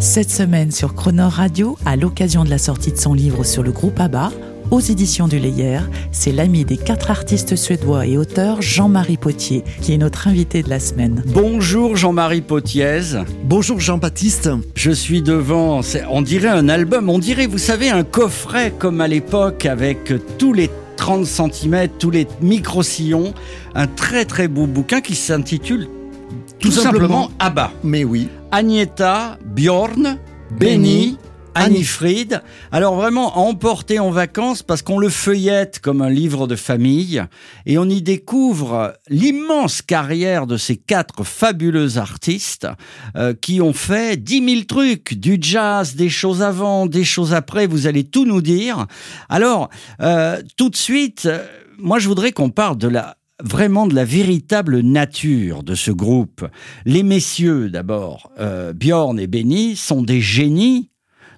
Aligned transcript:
Cette 0.00 0.30
semaine 0.30 0.70
sur 0.70 0.94
Croner 0.94 1.22
Radio, 1.22 1.76
à 1.86 1.96
l'occasion 1.96 2.44
de 2.44 2.50
la 2.50 2.58
sortie 2.58 2.92
de 2.92 2.96
son 2.96 3.14
livre 3.14 3.44
sur 3.44 3.62
le 3.62 3.72
groupe 3.72 3.98
ABBA, 3.98 4.32
aux 4.70 4.80
éditions 4.80 5.28
du 5.28 5.38
Layer, 5.38 5.80
c'est 6.12 6.32
l'ami 6.32 6.64
des 6.64 6.76
quatre 6.76 7.10
artistes 7.10 7.56
suédois 7.56 8.06
et 8.06 8.16
auteurs 8.16 8.60
Jean-Marie 8.60 9.16
Potier 9.16 9.64
qui 9.80 9.92
est 9.92 9.98
notre 9.98 10.28
invité 10.28 10.62
de 10.62 10.70
la 10.70 10.80
semaine. 10.80 11.22
Bonjour 11.26 11.96
Jean-Marie 11.96 12.40
Potiez. 12.40 13.00
Bonjour 13.44 13.80
Jean-Baptiste. 13.80 14.50
Je 14.74 14.90
suis 14.90 15.22
devant, 15.22 15.80
on 16.10 16.22
dirait 16.22 16.48
un 16.48 16.68
album, 16.68 17.08
on 17.08 17.18
dirait, 17.18 17.46
vous 17.46 17.58
savez, 17.58 17.90
un 17.90 18.04
coffret 18.04 18.72
comme 18.78 19.00
à 19.00 19.08
l'époque 19.08 19.66
avec 19.66 20.12
tous 20.38 20.52
les 20.52 20.70
30 20.96 21.26
cm, 21.26 21.88
tous 21.98 22.10
les 22.10 22.26
micro-sillons. 22.40 23.34
Un 23.74 23.86
très 23.86 24.24
très 24.24 24.48
beau 24.48 24.66
bouquin 24.66 25.00
qui 25.00 25.14
s'intitule 25.14 25.88
tout, 26.58 26.70
simplement, 26.70 27.30
ABBA. 27.38 27.72
Mais 27.82 28.04
oui. 28.04 28.28
Agneta, 28.56 29.36
Bjorn, 29.44 30.16
Benny, 30.60 31.18
Annie-Fried. 31.56 32.40
Alors 32.70 32.94
vraiment, 32.94 33.34
à 33.34 33.38
emporter 33.38 33.98
en 33.98 34.12
vacances 34.12 34.62
parce 34.62 34.80
qu'on 34.80 35.00
le 35.00 35.08
feuillette 35.08 35.80
comme 35.80 36.00
un 36.00 36.08
livre 36.08 36.46
de 36.46 36.54
famille 36.54 37.24
et 37.66 37.78
on 37.78 37.86
y 37.86 38.00
découvre 38.00 38.96
l'immense 39.08 39.82
carrière 39.82 40.46
de 40.46 40.56
ces 40.56 40.76
quatre 40.76 41.24
fabuleux 41.24 41.98
artistes 41.98 42.68
euh, 43.16 43.34
qui 43.34 43.60
ont 43.60 43.72
fait 43.72 44.22
dix 44.22 44.40
mille 44.40 44.66
trucs, 44.66 45.14
du 45.14 45.36
jazz, 45.40 45.96
des 45.96 46.08
choses 46.08 46.40
avant, 46.40 46.86
des 46.86 47.02
choses 47.02 47.34
après, 47.34 47.66
vous 47.66 47.88
allez 47.88 48.04
tout 48.04 48.24
nous 48.24 48.40
dire. 48.40 48.86
Alors, 49.28 49.68
euh, 50.00 50.40
tout 50.56 50.70
de 50.70 50.76
suite, 50.76 51.26
euh, 51.26 51.44
moi 51.76 51.98
je 51.98 52.06
voudrais 52.06 52.30
qu'on 52.30 52.50
parle 52.50 52.78
de 52.78 52.86
la 52.86 53.16
vraiment 53.42 53.86
de 53.86 53.94
la 53.94 54.04
véritable 54.04 54.80
nature 54.80 55.62
de 55.62 55.74
ce 55.74 55.90
groupe. 55.90 56.46
Les 56.84 57.02
messieurs, 57.02 57.70
d'abord, 57.70 58.30
euh, 58.38 58.72
Bjorn 58.72 59.18
et 59.18 59.26
Benny, 59.26 59.76
sont 59.76 60.02
des 60.02 60.20
génies 60.20 60.90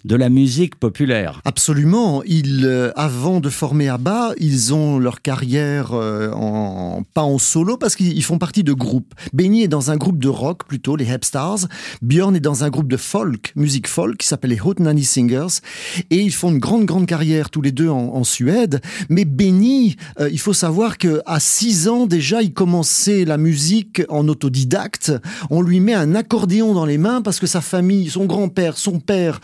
de 0.07 0.15
la 0.15 0.29
musique 0.29 0.77
populaire. 0.77 1.41
Absolument. 1.45 2.23
Ils, 2.25 2.65
euh, 2.65 2.93
avant 2.95 3.41
de 3.41 3.51
former 3.51 3.89
ABBA, 3.89 4.35
ils 4.39 4.73
ont 4.73 5.01
leur 5.01 5.21
carrière 5.21 5.93
euh, 5.95 6.31
en, 6.31 7.03
pas 7.13 7.23
en 7.23 7.39
solo 7.39 7.77
parce 7.77 7.97
qu'ils 7.97 8.23
font 8.23 8.39
partie 8.39 8.63
de 8.63 8.73
groupes. 8.73 9.15
Benny 9.33 9.63
est 9.63 9.69
dans 9.69 9.91
un 9.91 9.97
groupe 9.97 10.21
de 10.21 10.29
rock 10.29 10.65
plutôt, 10.69 10.95
les 10.95 11.11
Hepstars. 11.11 11.67
Björn 12.03 12.37
est 12.37 12.41
dans 12.41 12.63
un 12.63 12.71
groupe 12.71 12.87
de 12.87 12.97
folk, 12.97 13.53
musique 13.57 13.89
folk, 13.89 14.19
qui 14.19 14.29
s'appelle 14.29 14.51
les 14.51 14.61
Hot 14.61 14.75
Nanny 14.79 15.05
Singers. 15.05 15.61
Et 16.11 16.21
ils 16.21 16.33
font 16.33 16.51
une 16.51 16.61
grande, 16.61 16.85
grande 16.85 17.07
carrière 17.07 17.51
tous 17.51 17.63
les 17.63 17.73
deux 17.73 17.89
en, 17.89 18.23
Suède. 18.23 18.81
Mais 19.09 19.25
Benny, 19.25 19.97
euh, 20.21 20.29
il 20.31 20.41
faut 20.41 20.53
savoir 20.53 20.99
que 20.99 21.21
à 21.27 21.39
6 21.39 21.89
ans 21.89 22.07
déjà, 22.07 22.43
il 22.43 22.53
commençait 22.53 23.25
la 23.25 23.39
musique 23.39 24.03
en 24.09 24.27
autodidacte. 24.29 25.13
On 25.51 25.63
lui 25.63 25.81
met 25.81 25.95
un 25.95 26.15
accordéon 26.15 26.75
dans 26.75 26.87
les 26.87 26.99
mains 26.99 27.23
parce 27.23 27.41
que 27.41 27.47
sa 27.47 27.61
famille, 27.61 28.09
son 28.09 28.25
grand-père, 28.25 28.79
son 28.79 29.01
père 29.01 29.41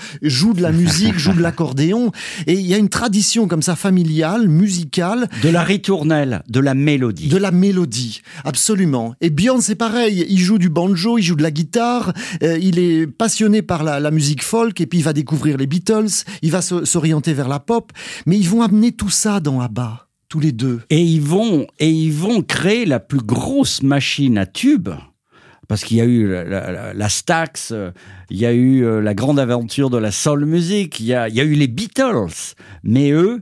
joue 0.52 0.58
de 0.58 0.62
la 0.62 0.72
musique, 0.72 1.18
joue 1.18 1.32
de 1.32 1.40
l'accordéon. 1.40 2.12
Et 2.46 2.54
il 2.54 2.66
y 2.66 2.74
a 2.74 2.76
une 2.76 2.90
tradition 2.90 3.48
comme 3.48 3.62
ça 3.62 3.74
familiale, 3.74 4.48
musicale. 4.48 5.28
De 5.42 5.48
la 5.48 5.62
ritournelle, 5.62 6.42
de 6.48 6.60
la 6.60 6.74
mélodie. 6.74 7.28
De 7.28 7.38
la 7.38 7.50
mélodie, 7.50 8.20
absolument. 8.44 9.14
Et 9.20 9.30
Björn, 9.30 9.62
c'est 9.62 9.74
pareil. 9.74 10.26
Il 10.28 10.38
joue 10.38 10.58
du 10.58 10.68
banjo, 10.68 11.16
il 11.16 11.22
joue 11.22 11.36
de 11.36 11.42
la 11.42 11.50
guitare. 11.50 12.12
Euh, 12.42 12.58
il 12.60 12.78
est 12.78 13.06
passionné 13.06 13.62
par 13.62 13.82
la, 13.82 13.98
la, 13.98 14.10
musique 14.10 14.42
folk 14.42 14.80
et 14.80 14.86
puis 14.86 14.98
il 14.98 15.04
va 15.04 15.14
découvrir 15.14 15.56
les 15.56 15.66
Beatles. 15.66 16.24
Il 16.42 16.50
va 16.50 16.60
s'orienter 16.60 17.32
vers 17.32 17.48
la 17.48 17.58
pop. 17.58 17.92
Mais 18.26 18.36
ils 18.36 18.48
vont 18.48 18.62
amener 18.62 18.92
tout 18.92 19.10
ça 19.10 19.40
dans 19.40 19.60
ABBA. 19.60 20.08
Tous 20.28 20.40
les 20.40 20.52
deux. 20.52 20.80
Et 20.90 21.02
ils 21.02 21.22
vont, 21.22 21.66
et 21.78 21.90
ils 21.90 22.12
vont 22.12 22.42
créer 22.42 22.84
la 22.84 23.00
plus 23.00 23.20
grosse 23.20 23.82
machine 23.82 24.36
à 24.38 24.46
tubes 24.46 24.90
parce 25.72 25.84
qu'il 25.84 25.96
y 25.96 26.02
a 26.02 26.04
eu 26.04 26.28
la, 26.28 27.08
Stax, 27.08 27.72
il 28.28 28.36
y 28.36 28.44
a 28.44 28.52
eu 28.52 28.84
euh, 28.84 29.00
la 29.00 29.14
grande 29.14 29.38
aventure 29.38 29.88
de 29.88 29.96
la 29.96 30.10
soul 30.10 30.44
music, 30.44 31.00
il 31.00 31.06
y 31.06 31.14
a, 31.14 31.30
il 31.30 31.34
y 31.34 31.40
a 31.40 31.44
eu 31.44 31.54
les 31.54 31.66
Beatles, 31.66 32.52
mais 32.82 33.10
eux, 33.10 33.40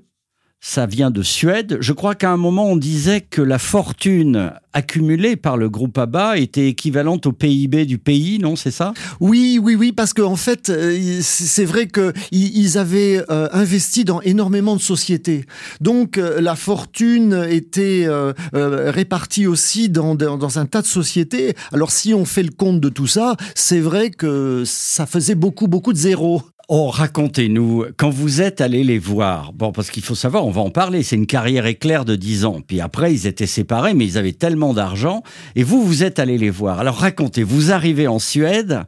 ça 0.60 0.84
vient 0.84 1.10
de 1.10 1.22
Suède. 1.22 1.78
Je 1.80 1.92
crois 1.92 2.14
qu'à 2.14 2.30
un 2.30 2.36
moment, 2.36 2.66
on 2.66 2.76
disait 2.76 3.22
que 3.22 3.40
la 3.40 3.58
fortune 3.58 4.52
accumulée 4.72 5.36
par 5.36 5.56
le 5.56 5.68
groupe 5.68 5.96
ABBA 5.98 6.38
était 6.38 6.68
équivalente 6.68 7.26
au 7.26 7.32
PIB 7.32 7.86
du 7.86 7.98
pays, 7.98 8.38
non 8.38 8.56
C'est 8.56 8.70
ça? 8.70 8.92
Oui, 9.20 9.58
oui, 9.60 9.74
oui, 9.74 9.92
parce 9.92 10.12
qu'en 10.12 10.32
en 10.32 10.36
fait, 10.36 10.68
euh, 10.68 11.18
c'est 11.22 11.64
vrai 11.64 11.88
qu'ils 11.88 12.78
avaient 12.78 13.24
euh, 13.30 13.48
investi 13.52 14.04
dans 14.04 14.20
énormément 14.20 14.76
de 14.76 14.80
sociétés. 14.80 15.46
Donc, 15.80 16.18
euh, 16.18 16.40
la 16.40 16.54
fortune 16.54 17.46
était 17.48 18.06
répartie 18.52 19.46
aussi 19.46 19.88
dans, 19.88 20.14
dans 20.14 20.58
un 20.58 20.66
tas 20.66 20.82
de 20.82 20.86
sociétés. 20.86 21.54
Alors, 21.72 21.90
si 21.90 22.12
on 22.14 22.24
fait 22.24 22.42
le 22.42 22.52
compte 22.52 22.80
de 22.80 22.88
tout 22.88 23.06
ça, 23.06 23.36
c'est 23.54 23.80
vrai 23.80 24.10
que 24.10 24.62
ça 24.66 25.06
faisait 25.06 25.34
beaucoup, 25.34 25.68
beaucoup 25.68 25.92
de 25.92 25.98
zéros. 25.98 26.42
Oh, 26.72 26.86
racontez-nous, 26.86 27.86
quand 27.96 28.10
vous 28.10 28.42
êtes 28.42 28.60
allé 28.60 28.84
les 28.84 29.00
voir, 29.00 29.52
bon, 29.52 29.72
parce 29.72 29.90
qu'il 29.90 30.04
faut 30.04 30.14
savoir, 30.14 30.46
on 30.46 30.52
va 30.52 30.60
en 30.60 30.70
parler, 30.70 31.02
c'est 31.02 31.16
une 31.16 31.26
carrière 31.26 31.66
éclair 31.66 32.04
de 32.04 32.14
10 32.14 32.44
ans. 32.44 32.60
Puis 32.64 32.80
après, 32.80 33.12
ils 33.12 33.26
étaient 33.26 33.48
séparés, 33.48 33.92
mais 33.92 34.04
ils 34.04 34.16
avaient 34.16 34.30
tellement 34.30 34.72
d'argent. 34.72 35.24
Et 35.56 35.64
vous, 35.64 35.84
vous 35.84 36.04
êtes 36.04 36.20
allé 36.20 36.38
les 36.38 36.48
voir. 36.48 36.78
Alors 36.78 36.94
racontez, 36.94 37.42
vous 37.42 37.72
arrivez 37.72 38.06
en 38.06 38.20
Suède, 38.20 38.82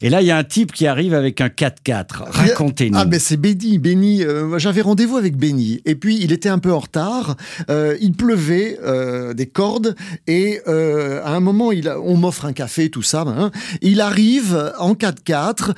et 0.00 0.10
là, 0.10 0.20
il 0.20 0.26
y 0.26 0.30
a 0.30 0.36
un 0.36 0.44
type 0.44 0.72
qui 0.72 0.86
arrive 0.86 1.14
avec 1.14 1.40
un 1.40 1.48
4x4. 1.48 2.24
Racontez-nous. 2.28 2.98
Ah, 2.98 3.04
mais 3.06 3.18
c'est 3.18 3.36
Benny. 3.36 3.78
Benny, 3.78 4.22
euh, 4.22 4.58
j'avais 4.58 4.82
rendez-vous 4.82 5.16
avec 5.16 5.36
Benny. 5.36 5.80
Et 5.84 5.94
puis, 5.94 6.18
il 6.20 6.32
était 6.32 6.48
un 6.48 6.58
peu 6.58 6.72
en 6.72 6.80
retard. 6.80 7.36
Euh, 7.70 7.96
il 8.00 8.12
pleuvait 8.12 8.78
euh, 8.84 9.32
des 9.34 9.46
cordes. 9.46 9.94
Et 10.26 10.60
à 10.66 11.34
un 11.34 11.40
moment, 11.40 11.72
il 11.72 11.88
on 11.88 12.16
m'offre 12.16 12.44
un 12.44 12.52
café, 12.52 12.90
tout 12.90 13.02
ça. 13.02 13.24
Hein. 13.26 13.50
Il 13.80 14.00
arrive 14.00 14.72
en 14.78 14.94
4x4 14.94 15.72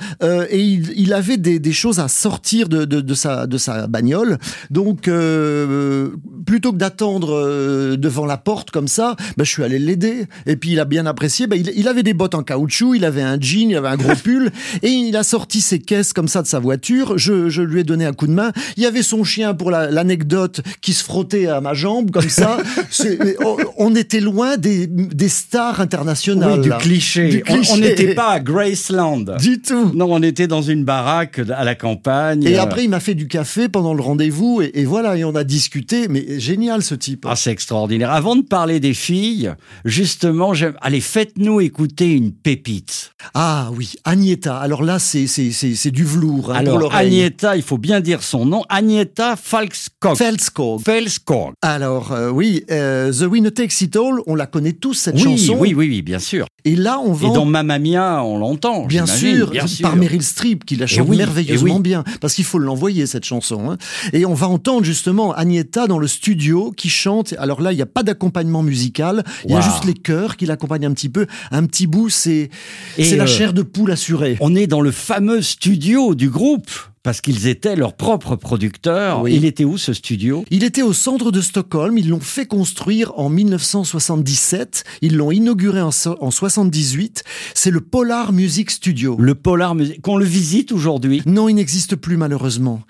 et 0.49 0.61
il, 0.61 1.13
avait 1.13 1.37
des, 1.37 1.71
choses 1.71 1.99
à 1.99 2.07
sortir 2.07 2.67
de, 2.67 3.13
sa, 3.13 3.47
de 3.47 3.57
sa 3.57 3.87
bagnole. 3.87 4.37
Donc, 4.69 5.03
plutôt 5.03 6.71
que 6.71 6.77
d'attendre 6.77 7.95
devant 7.95 8.25
la 8.25 8.37
porte 8.37 8.71
comme 8.71 8.87
ça, 8.87 9.15
bah, 9.37 9.43
je 9.43 9.49
suis 9.49 9.63
allé 9.63 9.79
l'aider. 9.79 10.25
Et 10.45 10.55
puis, 10.55 10.71
il 10.71 10.79
a 10.79 10.85
bien 10.85 11.05
apprécié. 11.05 11.47
Bah, 11.47 11.55
il, 11.55 11.71
il 11.75 11.87
avait 11.87 12.03
des 12.03 12.13
bottes 12.13 12.35
en 12.35 12.43
caoutchouc, 12.43 12.95
il 12.95 13.05
avait 13.05 13.21
un 13.21 13.39
jean, 13.39 13.69
il 13.69 13.75
avait 13.75 13.89
un 13.89 13.97
gros 13.97 14.08
pull, 14.15 14.51
et 14.81 14.89
il 14.89 15.15
a 15.15 15.23
sorti 15.23 15.61
ses 15.61 15.79
caisses 15.79 16.13
comme 16.13 16.27
ça 16.27 16.41
de 16.41 16.47
sa 16.47 16.59
voiture. 16.59 17.17
Je, 17.17 17.61
lui 17.61 17.81
ai 17.81 17.83
donné 17.83 18.05
un 18.05 18.13
coup 18.13 18.27
de 18.27 18.33
main. 18.33 18.51
Il 18.77 18.83
y 18.83 18.85
avait 18.85 19.03
son 19.03 19.23
chien 19.23 19.53
pour 19.53 19.71
l'anecdote 19.71 20.61
qui 20.81 20.93
se 20.93 21.03
frottait 21.03 21.47
à 21.47 21.61
ma 21.61 21.73
jambe 21.73 22.11
comme 22.11 22.29
ça. 22.29 22.57
on, 23.77 23.95
était 23.95 24.19
loin 24.19 24.57
des, 24.57 24.87
stars 25.27 25.81
internationales. 25.81 26.61
du, 26.61 26.69
cliché. 26.79 27.43
On 27.71 27.77
n'était 27.77 28.13
pas 28.13 28.31
à 28.31 28.39
Graceland. 28.39 29.37
Du 29.39 29.61
tout. 29.61 29.91
Non, 29.93 30.07
on 30.11 30.23
était 30.23 30.47
dans 30.47 30.61
une 30.61 30.83
baraque 30.83 31.39
à 31.55 31.63
la 31.63 31.75
campagne. 31.75 32.43
Et 32.43 32.57
après, 32.57 32.83
il 32.83 32.89
m'a 32.89 32.99
fait 32.99 33.15
du 33.15 33.27
café 33.27 33.69
pendant 33.69 33.93
le 33.93 34.01
rendez-vous 34.01 34.61
et, 34.61 34.85
voilà, 34.85 35.17
et 35.17 35.23
on 35.23 35.35
a 35.35 35.43
discuté. 35.43 36.07
Mais 36.07 36.39
génial 36.39 36.81
ce 36.83 36.95
type. 36.95 37.25
Ah, 37.27 37.35
c'est 37.35 37.51
extraordinaire. 37.51 38.11
Avant 38.11 38.35
de 38.35 38.41
parler 38.41 38.79
des 38.79 38.93
filles, 38.93 39.53
justement, 39.85 40.53
allez, 40.81 41.01
faites-nous 41.01 41.61
écouter 41.61 42.11
une 42.11 42.31
pépite. 42.31 43.11
Ah 43.33 43.69
oui, 43.75 43.93
Agneta. 44.03 44.57
Alors 44.57 44.83
là, 44.83 44.99
c'est 44.99 45.91
du 45.91 46.03
velours. 46.03 46.51
Hein, 46.51 46.55
Alors, 46.55 46.93
Agneta, 46.93 47.55
il 47.55 47.63
faut 47.63 47.77
bien 47.77 47.99
dire 47.99 48.23
son 48.23 48.45
nom. 48.45 48.63
Agneta 48.69 49.35
Falskog. 49.35 50.15
Felskog. 50.17 50.81
Felskog. 50.81 51.53
Alors, 51.61 52.11
euh, 52.11 52.29
oui, 52.29 52.63
euh, 52.71 53.11
The 53.11 53.29
Winner 53.29 53.51
Takes 53.51 53.81
It 53.81 53.95
All, 53.95 54.21
on 54.27 54.35
la 54.35 54.45
connaît 54.45 54.73
tous, 54.73 54.93
cette 54.93 55.15
oui, 55.15 55.21
chanson. 55.21 55.57
Oui, 55.59 55.73
oui, 55.73 55.87
oui, 55.89 56.01
bien 56.01 56.19
sûr. 56.19 56.45
Et 56.65 56.75
là, 56.75 56.99
on 56.99 57.13
va. 57.13 57.27
Et 57.27 57.33
dans 57.33 57.45
Mamma 57.45 57.79
Mia, 57.79 58.23
on 58.23 58.37
l'entend. 58.37 58.85
Bien 58.85 59.05
sûr, 59.05 59.49
bien 59.51 59.67
sûr, 59.67 59.83
par 59.83 59.95
Meryl 59.95 60.23
Streep, 60.23 60.65
qui 60.65 60.75
la 60.75 60.87
chante 60.87 61.07
merveilleusement 61.09 61.79
bien. 61.79 62.03
Parce 62.21 62.33
qu'il 62.33 62.45
faut 62.45 62.59
l'envoyer, 62.59 63.05
cette 63.05 63.25
chanson. 63.25 63.71
Hein. 63.71 63.77
Et 64.13 64.25
on 64.25 64.33
va 64.33 64.47
entendre 64.47 64.83
justement 64.83 65.33
Agneta 65.33 65.87
dans 65.87 65.99
le 65.99 66.07
studio 66.07 66.71
qui 66.75 66.89
chante. 66.89 67.33
Alors 67.37 67.61
là, 67.61 67.71
il 67.71 67.75
n'y 67.75 67.81
a 67.81 67.87
pas 67.87 68.03
d'accompagnement 68.03 68.63
musical. 68.63 69.23
Il 69.45 69.51
y 69.51 69.55
a 69.55 69.61
juste 69.61 69.85
les 69.85 69.93
chœurs 69.93 70.37
qui 70.37 70.45
l'accompagnent 70.45 70.85
un 70.85 70.93
petit 70.93 71.09
peu. 71.09 71.27
Un 71.51 71.65
petit 71.65 71.87
bout, 71.87 72.09
c'est 72.09 72.49
la 72.97 73.23
euh, 73.23 73.27
chair 73.27 73.53
de 73.53 73.61
poule 73.61 73.91
assurée. 73.91 74.37
On 74.39 74.55
est 74.55 74.67
dans 74.67 74.81
le 74.81 74.91
fameux 74.91 75.41
studio 75.41 76.15
du 76.15 76.29
groupe 76.29 76.69
parce 77.03 77.21
qu'ils 77.21 77.47
étaient 77.47 77.75
leurs 77.75 77.95
propres 77.95 78.35
producteurs. 78.35 79.21
Oui. 79.21 79.33
Il 79.35 79.45
était 79.45 79.63
où 79.63 79.77
ce 79.77 79.93
studio? 79.93 80.43
Il 80.51 80.63
était 80.63 80.81
au 80.81 80.93
centre 80.93 81.31
de 81.31 81.41
Stockholm, 81.41 81.97
ils 81.97 82.09
l'ont 82.09 82.19
fait 82.19 82.45
construire 82.45 83.17
en 83.17 83.29
1977, 83.29 84.83
ils 85.01 85.15
l'ont 85.15 85.31
inauguré 85.31 85.81
en, 85.81 85.91
so- 85.91 86.17
en 86.21 86.31
78, 86.31 87.23
c'est 87.53 87.71
le 87.71 87.81
Polar 87.81 88.33
Music 88.33 88.69
Studio. 88.71 89.15
Le 89.19 89.35
Polar 89.35 89.75
Music, 89.75 90.01
qu'on 90.01 90.17
le 90.17 90.25
visite 90.25 90.71
aujourd'hui? 90.71 91.21
Non, 91.25 91.49
il 91.49 91.55
n'existe 91.55 91.95
plus 91.95 92.17
malheureusement. 92.17 92.81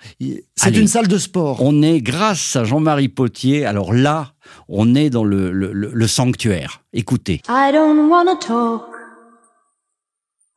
C'est 0.56 0.76
une 0.76 0.88
salle 0.88 1.08
de 1.08 1.18
sport. 1.18 1.58
On 1.62 1.82
est, 1.82 2.00
grâce 2.00 2.56
à 2.56 2.64
Jean-Marie 2.64 3.08
Potier, 3.08 3.64
alors 3.64 3.92
là, 3.92 4.32
on 4.68 4.94
est 4.94 5.10
dans 5.10 5.24
le, 5.24 5.52
le- 5.52 5.72
le- 5.72 5.90
le 5.94 6.06
sanctuaire. 6.06 6.82
Écoutez. 6.92 7.40
I 7.48 7.70
don't 7.72 8.08
wanna 8.10 8.34
talk 8.36 8.82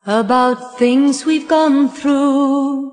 about 0.06 0.56
things 0.78 1.24
we've 1.26 1.48
gone 1.48 1.88
through, 1.90 2.92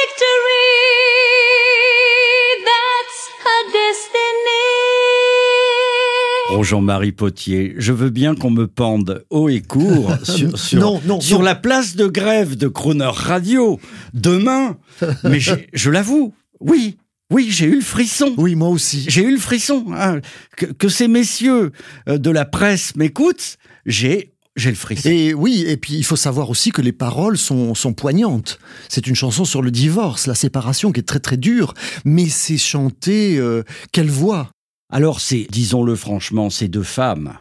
victory. 0.21 0.67
That's 2.65 3.29
her 3.43 3.61
destiny. 3.71 4.67
Oh 6.53 6.63
Jean-Marie 6.63 7.11
Potier, 7.13 7.73
je 7.77 7.93
veux 7.93 8.09
bien 8.09 8.35
qu'on 8.35 8.51
me 8.51 8.67
pende 8.67 9.25
haut 9.29 9.49
et 9.49 9.61
court 9.61 10.13
sur, 10.23 10.57
sur, 10.59 10.79
Non, 10.79 11.01
non, 11.05 11.21
sur 11.21 11.39
non. 11.39 11.45
la 11.45 11.55
place 11.55 11.95
de 11.95 12.07
grève 12.07 12.55
de 12.57 12.67
Croner 12.67 13.09
Radio 13.11 13.79
demain. 14.13 14.77
Mais 15.23 15.39
je 15.39 15.89
l'avoue, 15.89 16.33
oui, 16.59 16.97
oui, 17.31 17.47
j'ai 17.49 17.65
eu 17.67 17.75
le 17.75 17.81
frisson. 17.81 18.33
Oui, 18.37 18.55
moi 18.55 18.67
aussi. 18.69 19.05
J'ai 19.07 19.23
eu 19.23 19.31
le 19.31 19.39
frisson. 19.39 19.85
hein. 19.95 20.19
Que, 20.57 20.65
que 20.65 20.89
ces 20.89 21.07
messieurs 21.07 21.71
euh, 22.09 22.17
de 22.17 22.29
la 22.29 22.43
presse 22.45 22.95
m'écoutent, 22.97 23.57
j'ai 23.85 24.30
j'ai 24.55 24.69
le 24.69 24.75
frisson. 24.75 25.09
Et 25.09 25.33
oui, 25.33 25.63
et 25.67 25.77
puis 25.77 25.95
il 25.95 26.03
faut 26.03 26.15
savoir 26.15 26.49
aussi 26.49 26.71
que 26.71 26.81
les 26.81 26.91
paroles 26.91 27.37
sont, 27.37 27.73
sont 27.73 27.93
poignantes. 27.93 28.59
C'est 28.89 29.07
une 29.07 29.15
chanson 29.15 29.45
sur 29.45 29.61
le 29.61 29.71
divorce, 29.71 30.27
la 30.27 30.35
séparation 30.35 30.91
qui 30.91 30.99
est 30.99 31.07
très 31.07 31.19
très 31.19 31.37
dure, 31.37 31.73
mais 32.03 32.27
c'est 32.27 32.57
chanté, 32.57 33.37
euh, 33.37 33.63
quelle 33.91 34.09
voix? 34.09 34.49
Alors, 34.91 35.21
c'est, 35.21 35.47
disons-le 35.49 35.95
franchement, 35.95 36.49
ces 36.49 36.67
deux 36.67 36.83
femmes 36.83 37.37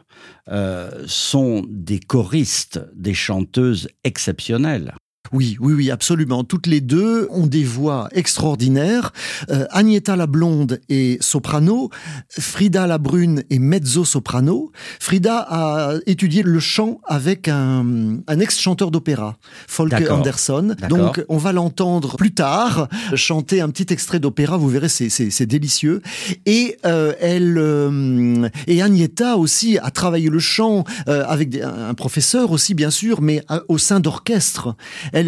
euh, 0.49 1.05
sont 1.07 1.67
des 1.69 1.99
choristes, 1.99 2.81
des 2.95 3.15
chanteuses 3.15 3.89
exceptionnelles. 4.05 4.95
Oui, 5.33 5.57
oui, 5.61 5.73
oui, 5.75 5.91
absolument. 5.91 6.43
Toutes 6.45 6.67
les 6.67 6.81
deux 6.81 7.29
ont 7.31 7.47
des 7.47 7.63
voix 7.65 8.09
extraordinaires. 8.13 9.13
Euh, 9.51 9.67
Agneta 9.71 10.17
la 10.17 10.27
blonde 10.27 10.81
est 10.89 11.23
soprano, 11.23 11.91
Frida 12.29 12.87
la 12.87 12.99
brune 12.99 13.45
est 13.51 13.59
mezzo-soprano. 13.59 14.73
Frida 14.99 15.39
a 15.49 15.95
étudié 16.07 16.43
le 16.43 16.59
chant 16.61 17.01
avec 17.07 17.49
un, 17.49 18.19
un 18.27 18.41
ex-chanteur 18.41 18.91
d'opéra, 18.91 19.37
Folke. 19.69 19.93
Anderson. 20.19 20.75
Donc, 20.89 21.25
on 21.29 21.37
va 21.39 21.53
l'entendre 21.53 22.17
plus 22.17 22.33
tard 22.33 22.89
chanter 23.15 23.61
un 23.61 23.69
petit 23.71 23.93
extrait 23.93 24.19
d'opéra. 24.21 24.57
Vous 24.57 24.69
verrez, 24.69 24.89
c'est- 24.89 25.41
délicieux. 25.47 26.03
Et 26.47 26.77
euh, 26.85 27.13
elle 27.21 27.57
euh, 27.59 28.49
et 28.67 28.83
Agneta 28.83 29.37
aussi 29.37 29.79
a 29.79 29.91
travaillé 29.91 30.29
le 30.29 30.39
chant 30.39 30.85
euh, 31.09 31.25
avec 31.27 31.49
des- 31.51 31.63
un 31.63 31.89
un 31.91 31.95
professeur 31.95 32.51
aussi, 32.53 32.75
bien 32.75 32.91
sûr, 32.91 33.21
mais 33.23 33.43
euh, 33.51 33.61
au 33.69 33.79
sein 33.79 34.01
d'orchestre. 34.01 34.75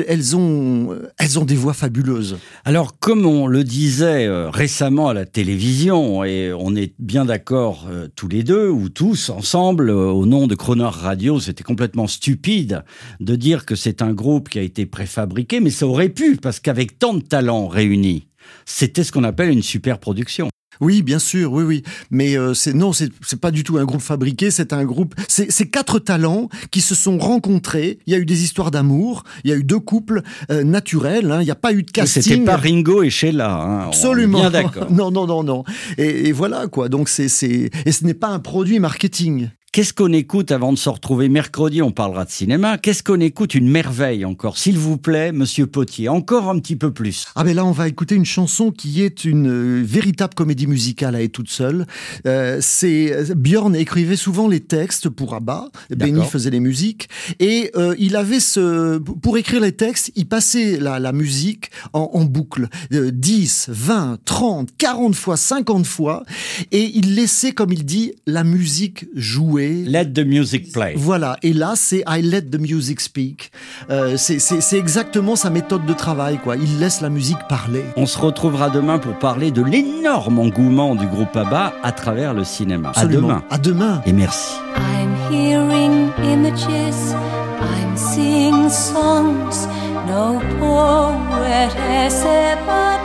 Elles, 0.01 0.37
ont 0.37 0.97
elles 1.19 1.39
ont 1.39 1.45
des 1.45 1.55
voix 1.55 1.75
fabuleuses. 1.75 2.39
Alors, 2.65 2.99
comme 2.99 3.27
on 3.27 3.47
le 3.47 3.65
disait 3.65 4.27
euh, 4.27 4.51
récemment 4.51 5.09
à 5.09 5.15
la 5.15 5.27
télévision, 5.27 6.25
et 6.25 6.53
on 6.53 6.75
est 6.75 6.95
bien 6.99 7.25
d'accord 7.25 7.87
euh, 7.91 8.09
tous 8.15 8.29
les 8.29 8.43
deux, 8.43 8.69
ou 8.69 8.89
tous 8.89 9.31
ensemble, 9.31 9.91
euh, 9.91 10.07
au 10.07 10.27
nom 10.27 10.47
de 10.47 10.55
Croner 10.55 10.85
Radio, 10.85 11.41
c'était 11.41 11.65
complètement 11.65 12.07
stupide 12.07 12.85
de 13.21 13.37
dire 13.37 13.67
que 13.67 13.75
c'est 13.75 14.03
un 14.03 14.13
groupe 14.13 14.49
qui 14.49 14.59
a 14.59 14.63
été 14.63 14.87
préfabriqué, 14.87 15.61
mais 15.61 15.71
ça 15.71 15.87
aurait 15.87 16.09
pu, 16.09 16.37
parce 16.37 16.61
qu'avec 16.61 16.99
tant 16.99 17.15
de 17.15 17.23
talents 17.23 17.69
réunis, 17.69 18.29
c'était 18.65 19.05
ce 19.05 19.13
qu'on 19.13 19.25
appelle 19.25 19.51
une 19.51 19.63
super 19.63 19.99
production. 19.99 20.52
Oui, 20.83 21.03
bien 21.03 21.21
sûr, 21.21 21.53
oui, 21.53 21.63
oui. 21.63 21.83
Mais 22.11 22.37
euh, 22.37 22.55
c'est 22.55 22.75
non, 22.75 22.93
c'est 22.93 23.11
pas 23.41 23.53
du 23.53 23.63
tout 23.63 23.79
un 23.79 23.85
groupe 23.85 24.01
fabriqué. 24.03 24.51
C'est 24.51 24.73
un 24.73 24.85
groupe. 24.85 25.15
C'est 25.29 25.71
quatre 25.71 26.01
talents 26.01 26.49
qui 26.73 26.81
se 26.81 26.97
sont 26.97 27.19
rencontrés. 27.19 28.01
Il 28.07 28.13
y 28.13 28.17
a 28.17 28.19
eu 28.19 28.27
des 28.27 28.43
histoires 28.43 28.73
d'amour. 28.73 29.23
Il 29.45 29.51
y 29.51 29.53
a 29.55 29.57
eu 29.57 29.63
deux 29.63 29.79
couples 29.79 30.23
euh, 30.51 30.65
naturels. 30.65 31.31
hein. 31.31 31.41
Il 31.41 31.45
n'y 31.45 31.51
a 31.53 31.55
pas 31.55 31.73
eu 31.73 31.85
de 31.85 31.91
casting. 31.93 32.23
C'était 32.23 32.45
pas 32.45 32.57
Ringo 32.57 33.05
et 33.05 33.11
Sheila. 33.11 33.55
Hein, 33.55 33.79
on 33.79 33.83
est 33.85 33.87
Absolument. 33.87 34.41
Bien 34.41 34.51
d'accord. 34.51 34.91
non, 34.91 35.13
non, 35.13 35.27
non, 35.27 35.45
non. 35.45 35.65
Et, 35.99 36.29
et 36.29 36.33
voilà 36.33 36.67
quoi. 36.67 36.89
Donc 36.89 37.09
c'est 37.09 37.29
c'est 37.29 37.71
et 37.87 37.93
ce 37.93 38.05
n'est 38.05 38.15
pas 38.15 38.29
un 38.29 38.41
produit 38.41 38.81
marketing. 38.81 39.51
Qu'est-ce 39.73 39.95
qu'on 39.95 40.13
écoute 40.13 40.53
avant 40.53 40.71
de 40.71 40.77
se 40.77 40.91
retrouver 40.91 41.31
mercredi? 41.31 41.81
On 41.81 41.93
parlera 41.93 42.27
de 42.27 42.31
cinéma. 42.31 42.77
Qu'est-ce 42.77 43.03
qu'on 43.03 43.21
écoute 43.21 43.55
Une 43.55 43.71
merveille 43.71 44.27
encore, 44.27 44.59
s'il 44.59 44.77
vous 44.77 44.99
plaît, 44.99 45.33
Monsieur 45.33 45.67
Potier. 45.67 46.11
Encore 46.11 46.51
un 46.51 46.59
petit 46.59 46.77
peu 46.77 46.93
plus. 46.93 47.25
Ah 47.37 47.43
ben 47.43 47.57
là, 47.57 47.65
on 47.65 47.71
va 47.71 47.89
écouter 47.89 48.15
une 48.15 48.27
chanson 48.27 48.71
qui 48.71 49.01
est 49.01 49.25
une 49.25 49.49
euh, 49.49 49.83
véritable 49.83 50.35
comédie 50.35 50.67
musicale 50.67 51.15
à 51.15 51.23
elle 51.23 51.31
toute 51.31 51.49
seule. 51.49 51.87
Euh, 52.27 52.59
c'est 52.61 53.33
Björn 53.35 53.75
écrivait 53.75 54.17
souvent 54.17 54.47
les 54.47 54.61
textes 54.61 55.09
pour 55.09 55.33
ABBA, 55.33 55.71
Benny 55.89 56.23
faisait 56.27 56.51
les 56.51 56.61
musiques, 56.61 57.09
et 57.41 57.71
euh, 57.75 57.95
il 57.99 58.17
avait 58.17 58.41
ce 58.41 58.99
pour 58.99 59.39
écrire 59.39 59.63
les 59.63 59.73
textes, 59.73 60.13
il 60.17 60.29
passait 60.29 60.79
la, 60.81 60.99
la 60.99 61.13
musique 61.13 61.71
en, 61.95 62.11
en 62.13 62.25
boucle, 62.25 62.69
euh, 62.93 63.11
10, 63.11 63.71
20, 63.71 64.19
30, 64.23 64.69
40 64.77 65.15
fois, 65.15 65.39
50 65.39 65.87
fois, 65.87 66.25
et 66.73 66.93
il 66.95 67.15
laissait, 67.15 67.53
comme 67.53 67.73
il 67.73 67.87
dit, 67.87 68.13
la 68.27 68.45
musique 68.45 69.07
jouer. 69.15 69.62
Let 69.87 70.07
the 70.15 70.25
music 70.27 70.73
play. 70.73 70.95
Voilà, 70.97 71.37
et 71.43 71.53
là 71.53 71.73
c'est 71.77 72.03
I 72.09 72.23
let 72.23 72.43
the 72.43 72.59
music 72.61 73.01
speak. 73.01 73.51
Euh, 73.91 74.17
c'est- 74.17 74.39
c'est 74.39 74.61
c'est 74.61 74.79
exactement 74.79 75.37
sa 75.37 75.51
méthode 75.51 75.87
de 75.87 75.93
travail, 75.93 76.39
quoi. 76.43 76.57
Il 76.57 76.79
laisse 76.79 77.01
la 77.01 77.11
musique 77.11 77.39
parler. 77.49 77.85
On 77.97 78.07
se 78.07 78.19
retrouvera 78.19 78.71
demain 78.71 78.99
pour 78.99 79.19
parler 79.19 79.51
de 79.51 79.63
l'énorme 79.63 80.39
engouement 80.39 80.95
du 80.95 81.07
groupe 81.07 81.37
ABBA 81.37 81.73
à 81.83 81.93
travers 81.93 82.35
le 82.35 82.45
cinéma. 82.45 82.91
Absolument. 82.91 83.29
À 83.29 83.33
demain. 83.33 83.43
À 83.51 83.59
demain. 83.59 84.03
Et 84.07 84.13
merci. 84.13 84.55
I'm 84.77 85.15
hearing 85.33 86.11
images, 86.25 87.15
I'm 87.61 87.97
seeing 87.97 88.69
songs 88.71 89.67
no 90.09 90.41
poet 90.59 91.71
has 91.77 92.25
ever 92.25 93.02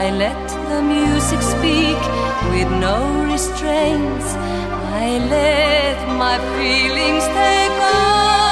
I 0.00 0.10
let 0.10 0.48
the 0.70 0.80
music 0.80 1.42
speak 1.42 2.00
with 2.52 2.70
no 2.80 2.96
restraints. 3.30 4.28
I 5.02 5.18
let 5.36 5.98
my 6.16 6.36
feelings 6.56 7.24
take 7.40 7.76
over, 7.96 8.47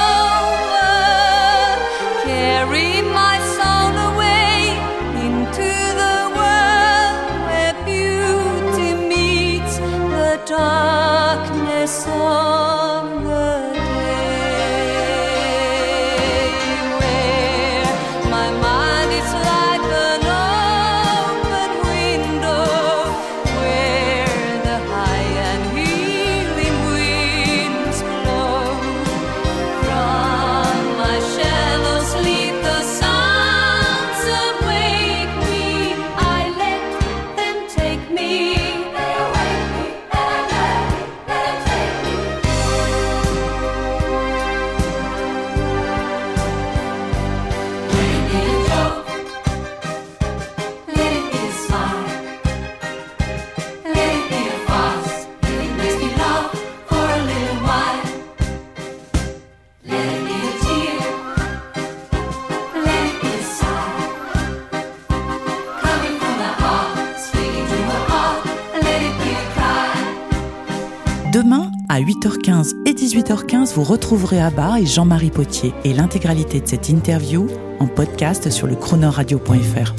Demain, 71.36 71.70
à 71.90 72.00
8h15 72.00 72.72
et 72.86 72.94
18h15, 72.94 73.74
vous 73.74 73.82
retrouverez 73.82 74.40
Abba 74.40 74.80
et 74.80 74.86
Jean-Marie 74.86 75.28
Potier 75.28 75.74
et 75.84 75.92
l'intégralité 75.92 76.62
de 76.62 76.66
cette 76.66 76.88
interview 76.88 77.46
en 77.78 77.86
podcast 77.86 78.48
sur 78.48 78.66
le 78.66 78.74
chronoradio.fr. 78.74 79.92